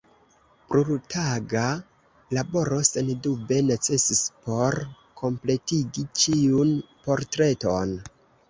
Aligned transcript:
Plurtaga 0.69 1.65
laboro 2.37 2.79
sendube 2.89 3.59
necesis 3.67 4.23
por 4.47 4.79
kompletigi 5.21 6.09
ĉiun 6.23 6.77
portreton. 7.07 7.99